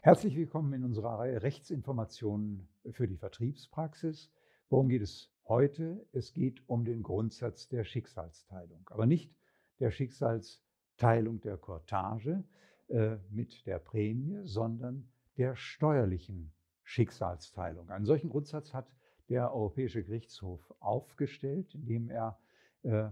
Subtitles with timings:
[0.00, 4.30] Herzlich willkommen in unserer Reihe Rechtsinformationen für die Vertriebspraxis.
[4.70, 6.06] Worum geht es heute?
[6.12, 9.34] Es geht um den Grundsatz der Schicksalsteilung, aber nicht
[9.80, 12.44] der Schicksalsteilung der Cortage
[12.86, 16.52] äh, mit der Prämie, sondern der steuerlichen
[16.84, 17.90] Schicksalsteilung.
[17.90, 18.94] Einen solchen Grundsatz hat
[19.28, 22.38] der Europäische Gerichtshof aufgestellt, indem er,
[22.84, 23.08] äh,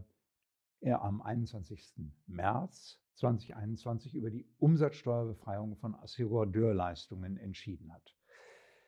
[0.83, 1.95] er am 21.
[2.29, 8.15] März 2021 über die Umsatzsteuerbefreiung von Assigurateurleistungen entschieden hat.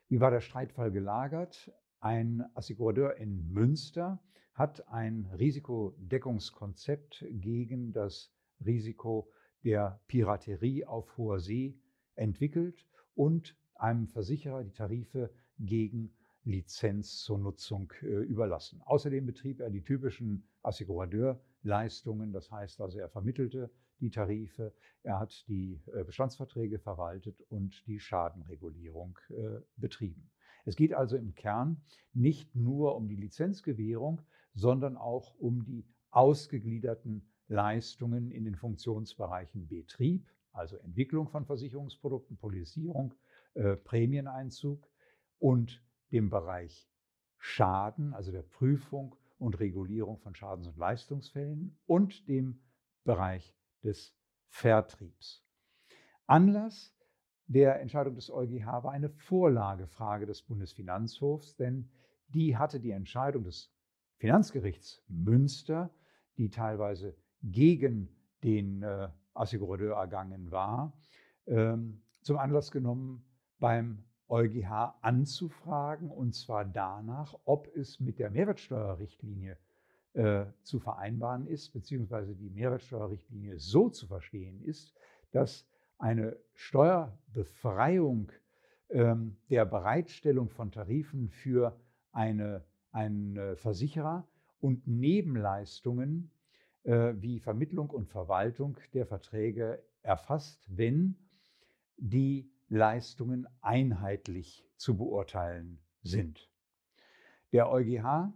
[0.08, 1.72] Wie war der Streitfall gelagert?
[2.00, 4.22] Ein Assigurateur in Münster
[4.54, 8.32] hat ein Risikodeckungskonzept gegen das
[8.64, 9.30] Risiko
[9.64, 11.78] der Piraterie auf hoher See
[12.14, 18.80] entwickelt und einem Versicherer die Tarife gegen Lizenz zur Nutzung äh, überlassen.
[18.84, 20.48] Außerdem betrieb er die typischen
[21.64, 24.72] Assigurateurleistungen, das heißt also er vermittelte die Tarife,
[25.02, 30.30] er hat die äh, Bestandsverträge verwaltet und die Schadenregulierung äh, betrieben.
[30.64, 31.82] Es geht also im Kern
[32.12, 34.22] nicht nur um die Lizenzgewährung,
[34.54, 43.14] sondern auch um die ausgegliederten Leistungen in den Funktionsbereichen Betrieb, also Entwicklung von Versicherungsprodukten, Polisierung,
[43.54, 44.88] äh, Prämieneinzug
[45.38, 45.82] und
[46.12, 46.88] dem Bereich
[47.38, 52.60] Schaden, also der Prüfung und Regulierung von Schadens- und Leistungsfällen und dem
[53.04, 54.14] Bereich des
[54.48, 55.44] Vertriebs.
[56.26, 56.94] Anlass
[57.46, 61.90] der Entscheidung des EuGH war eine Vorlagefrage des Bundesfinanzhofs, denn
[62.28, 63.72] die hatte die Entscheidung des
[64.18, 65.90] Finanzgerichts Münster,
[66.36, 70.92] die teilweise gegen den äh, Assigurateur ergangen war,
[71.46, 73.24] ähm, zum Anlass genommen,
[73.58, 79.56] beim EuGH anzufragen, und zwar danach, ob es mit der Mehrwertsteuerrichtlinie
[80.14, 84.94] äh, zu vereinbaren ist, beziehungsweise die Mehrwertsteuerrichtlinie so zu verstehen ist,
[85.30, 85.66] dass
[85.98, 88.30] eine Steuerbefreiung
[88.90, 91.78] ähm, der Bereitstellung von Tarifen für
[92.12, 94.26] eine, einen Versicherer
[94.60, 96.30] und Nebenleistungen
[96.84, 101.16] äh, wie Vermittlung und Verwaltung der Verträge erfasst, wenn
[101.96, 106.50] die Leistungen einheitlich zu beurteilen sind.
[107.52, 108.32] Der EuGH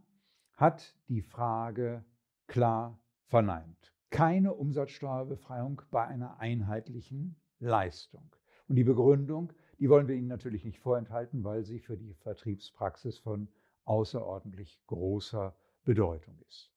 [0.55, 2.05] hat die Frage
[2.47, 3.93] klar verneint.
[4.11, 8.35] Keine Umsatzsteuerbefreiung bei einer einheitlichen Leistung.
[8.69, 13.19] Und die Begründung, die wollen wir Ihnen natürlich nicht vorenthalten, weil sie für die Vertriebspraxis
[13.19, 13.49] von
[13.85, 15.55] außerordentlich großer
[15.85, 16.71] Bedeutung ist.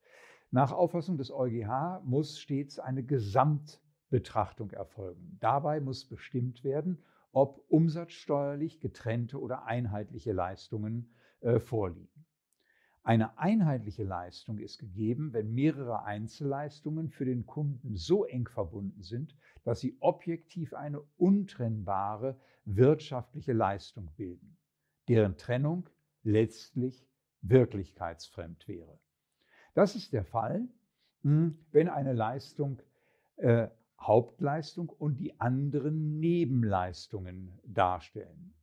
[0.51, 5.37] Nach Auffassung des EuGH muss stets eine Gesamtbetrachtung erfolgen.
[5.39, 7.03] Dabei muss bestimmt werden,
[7.35, 12.25] ob umsatzsteuerlich getrennte oder einheitliche Leistungen äh, vorliegen.
[13.03, 19.35] Eine einheitliche Leistung ist gegeben, wenn mehrere Einzelleistungen für den Kunden so eng verbunden sind,
[19.66, 24.57] dass sie objektiv eine untrennbare wirtschaftliche Leistung bilden,
[25.09, 25.90] deren Trennung
[26.23, 27.06] letztlich
[27.41, 28.97] wirklichkeitsfremd wäre.
[29.73, 30.69] Das ist der Fall,
[31.23, 32.81] hm, wenn eine Leistung
[33.35, 33.67] äh,
[34.07, 38.53] Hauptleistung und die anderen Nebenleistungen darstellen.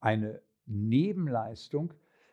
[0.00, 1.92] Eine Nebenleistung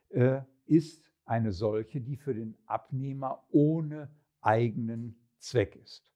[0.10, 4.10] äh, ist eine solche, die für den Abnehmer ohne
[4.42, 6.12] eigenen Zweck ist.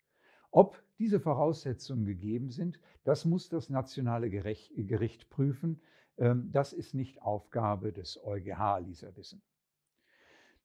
[0.52, 5.82] Ob diese Voraussetzungen gegeben sind, das muss das nationale Gericht prüfen.
[6.18, 9.42] Ähm, das ist nicht Aufgabe des EuGH, er wissen.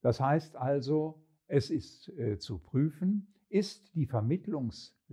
[0.03, 4.07] Das heißt also, es ist äh, zu prüfen, ist die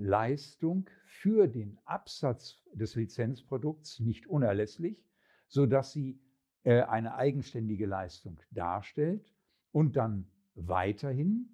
[0.01, 4.97] Vermittlungsleistung für den Absatz des Lizenzprodukts nicht unerlässlich,
[5.47, 6.19] sodass sie
[6.63, 9.31] äh, eine eigenständige Leistung darstellt
[9.71, 11.49] und dann weiterhin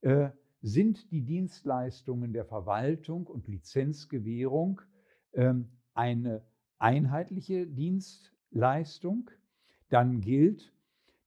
[0.00, 0.30] äh,
[0.62, 4.80] sind die Dienstleistungen der Verwaltung und Lizenzgewährung
[5.32, 6.42] ähm, eine
[6.78, 9.30] einheitliche Dienstleistung,
[9.88, 10.72] dann gilt,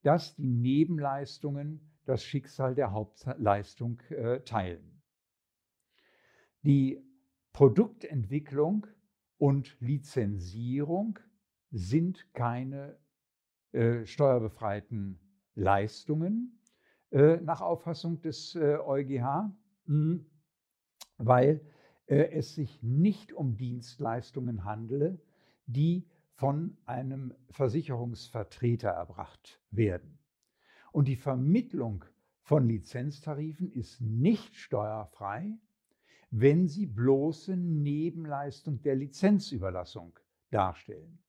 [0.04, 4.93] dass die Nebenleistungen das Schicksal der Hauptleistung äh, teilen.
[6.64, 7.04] Die
[7.52, 8.88] Produktentwicklung
[9.38, 11.20] und Lizenzierung
[11.72, 12.98] sind keine
[13.74, 15.20] äh, steuerbefreiten
[15.56, 16.58] Leistungen
[17.12, 19.52] äh, nach Auffassung des äh, EuGH,
[19.86, 20.20] mh,
[21.18, 21.60] weil
[22.06, 25.20] äh, es sich nicht um Dienstleistungen handele,
[25.66, 30.18] die von einem Versicherungsvertreter erbracht werden.
[30.94, 32.06] Und die Vermittlung
[32.42, 35.58] von Lizenztarifen ist nicht steuerfrei,
[36.36, 40.18] wenn sie bloße Nebenleistung der Lizenzüberlassung
[40.50, 41.20] darstellen.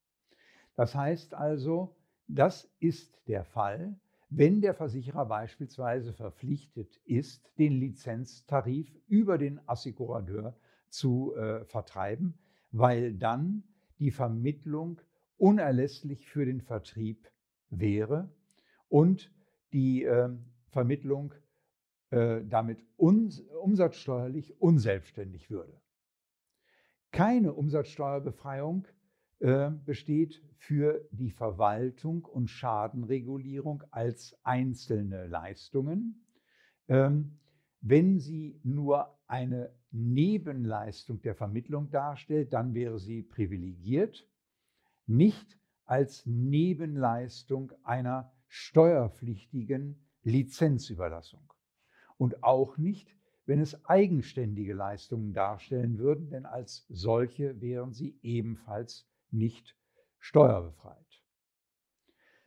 [0.77, 1.95] Das heißt also,
[2.27, 3.95] das ist der Fall,
[4.31, 10.56] wenn der Versicherer beispielsweise verpflichtet ist, den Lizenztarif über den Assigurateur
[10.89, 12.39] zu äh, vertreiben,
[12.73, 13.62] weil dann
[13.99, 15.03] die Vermittlung
[15.37, 17.31] unerlässlich für den Vertrieb
[17.69, 18.31] wäre
[18.89, 19.31] und
[19.75, 20.31] die äh,
[20.71, 21.35] Vermittlung
[22.45, 25.81] damit uns, umsatzsteuerlich unselbstständig würde.
[27.11, 28.87] Keine Umsatzsteuerbefreiung
[29.39, 36.27] äh, besteht für die Verwaltung und Schadenregulierung als einzelne Leistungen.
[36.89, 37.39] Ähm,
[37.81, 44.29] wenn sie nur eine Nebenleistung der Vermittlung darstellt, dann wäre sie privilegiert,
[45.07, 51.54] nicht als Nebenleistung einer steuerpflichtigen Lizenzüberlassung.
[52.17, 53.15] Und auch nicht,
[53.47, 59.77] wenn es eigenständige Leistungen darstellen würden, denn als solche wären sie ebenfalls nicht
[60.19, 61.23] steuerbefreit.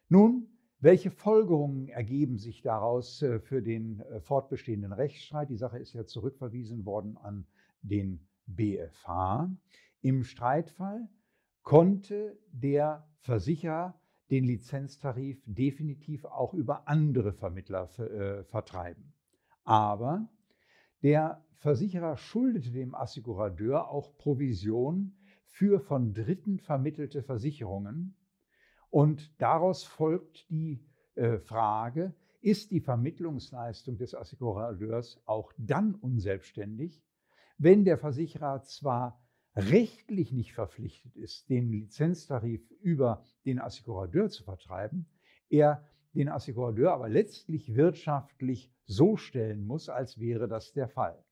[0.10, 0.48] Nun,
[0.80, 5.50] welche Folgerungen ergeben sich daraus äh, für den äh, fortbestehenden Rechtsstreit?
[5.50, 7.46] Die Sache ist ja zurückverwiesen worden an
[7.82, 9.50] den BFH.
[10.02, 11.10] Im Streitfall
[11.64, 14.00] konnte der Versicherer
[14.30, 19.14] den Lizenztarif definitiv auch über andere Vermittler äh, vertreiben.
[19.68, 20.30] Aber
[21.04, 28.16] der Versicherer schuldete dem Assekurateur auch Provision für von Dritten vermittelte Versicherungen.
[28.90, 30.86] Und daraus folgt die
[31.16, 37.04] äh, Frage, ist die Vermittlungsleistung des Assekurateurs auch dann unselbstständig,
[37.58, 39.22] wenn der Versicherer zwar
[39.54, 45.08] rechtlich nicht verpflichtet ist, den Lizenztarif über den Assekurateur zu vertreiben,
[45.50, 45.84] er
[46.18, 51.24] den Assekurateur aber letztlich wirtschaftlich so stellen muss, als wäre das der Fall.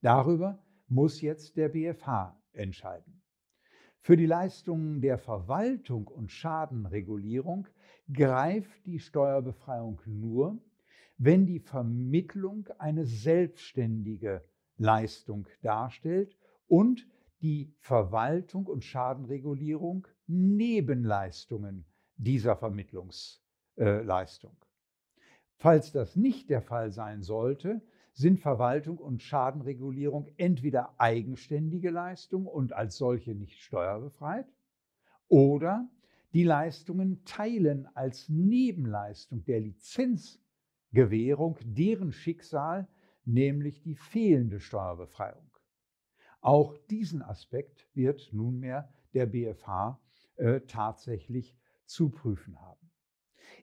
[0.00, 0.58] Darüber
[0.88, 3.22] muss jetzt der BFH entscheiden.
[4.00, 7.68] Für die Leistungen der Verwaltung und Schadenregulierung
[8.12, 10.58] greift die Steuerbefreiung nur,
[11.18, 14.42] wenn die Vermittlung eine selbstständige
[14.78, 16.36] Leistung darstellt
[16.66, 17.06] und
[17.42, 21.84] die Verwaltung und Schadenregulierung Nebenleistungen
[22.16, 22.56] dieser
[23.76, 24.56] Vermittlungsleistung.
[25.56, 27.80] Falls das nicht der Fall sein sollte,
[28.14, 34.52] sind Verwaltung und Schadenregulierung entweder eigenständige Leistungen und als solche nicht steuerbefreit
[35.28, 35.88] oder
[36.34, 42.88] die Leistungen teilen als Nebenleistung der Lizenzgewährung deren Schicksal,
[43.24, 45.48] nämlich die fehlende Steuerbefreiung.
[46.40, 50.00] Auch diesen Aspekt wird nunmehr der BFH
[50.36, 52.81] äh, tatsächlich zu prüfen haben.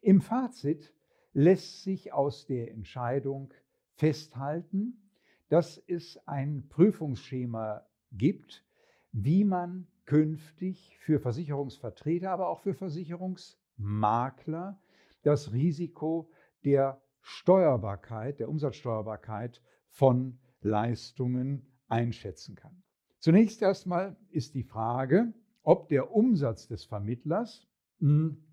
[0.02, 0.94] Im Fazit
[1.34, 3.54] lässt sich aus der Entscheidung
[3.96, 5.02] festhalten,
[5.50, 8.66] dass es ein Prüfungsschema gibt,
[9.12, 14.80] wie man künftig für Versicherungsvertreter, aber auch für Versicherungsmakler
[15.24, 16.32] das Risiko
[16.64, 22.84] der Steuerbarkeit, der Umsatzsteuerbarkeit von Leistungen einschätzen kann.
[23.20, 25.34] Zunächst erstmal ist die Frage,
[25.64, 27.68] ob der Umsatz des Vermittlers
[28.00, 28.44] hm,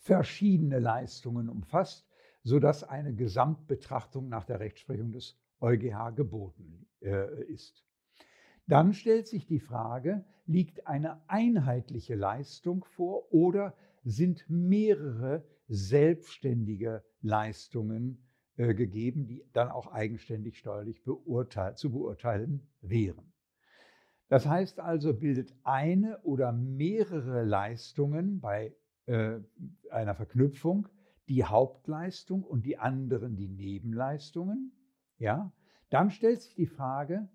[0.00, 2.08] verschiedene Leistungen umfasst,
[2.42, 7.84] sodass eine Gesamtbetrachtung nach der Rechtsprechung des EuGH geboten äh, ist.
[8.66, 18.26] Dann stellt sich die Frage, liegt eine einheitliche Leistung vor oder sind mehrere selbstständige Leistungen
[18.56, 23.32] äh, gegeben, die dann auch eigenständig steuerlich beurteil zu beurteilen wären.
[24.28, 28.74] Das heißt also, bildet eine oder mehrere Leistungen bei
[29.90, 30.88] einer Verknüpfung
[31.28, 34.72] die Hauptleistung und die anderen die Nebenleistungen,
[35.16, 35.52] ja,
[35.88, 37.28] dann stellt sich die Frage,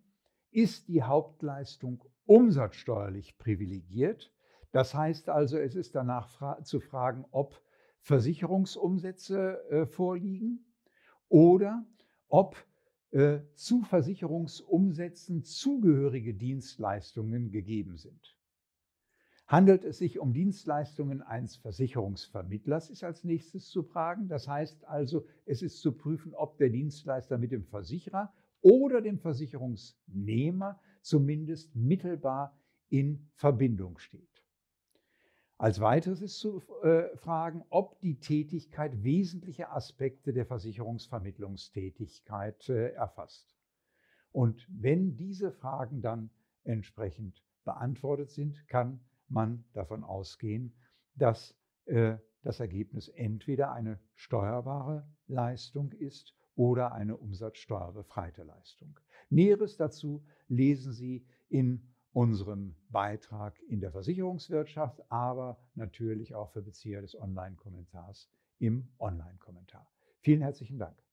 [0.52, 4.34] ist die Hauptleistung umsatzsteuerlich privilegiert?
[4.74, 7.62] Das heißt also, es ist danach fra zu fragen, ob
[8.02, 10.66] Versicherungsumsätze äh, vorliegen
[11.30, 11.86] oder
[12.28, 12.58] ob
[13.12, 18.35] äh, zu Versicherungsumsätzen zugehörige Dienstleistungen gegeben sind.
[19.48, 24.28] Handelt es sich um Dienstleistungen eines Versicherungsvermittlers, ist als nächstes zu fragen.
[24.28, 29.20] Das heißt also, es ist zu prüfen, ob der Dienstleister mit dem Versicherer oder dem
[29.20, 32.58] Versicherungsnehmer zumindest mittelbar
[32.90, 34.44] in Verbindung steht.
[35.58, 43.56] Als weiteres ist zu äh, fragen, ob die Tätigkeit wesentliche Aspekte der Versicherungsvermittlungstätigkeit äh, erfasst.
[44.32, 46.32] Und wenn diese Fragen dann
[46.64, 50.76] entsprechend beantwortet sind, kann man davon ausgehen,
[51.16, 51.56] dass
[51.86, 59.00] äh, das Ergebnis entweder eine steuerbare Leistung ist oder eine umsatzsteuerbefreite Leistung.
[59.30, 67.02] Näheres dazu lesen Sie in unserem Beitrag in der Versicherungswirtschaft, aber natürlich auch für Bezieher
[67.02, 68.30] des Online-Kommentars
[68.60, 69.92] im Online-Kommentar.
[70.22, 71.05] Vielen herzlichen Dank.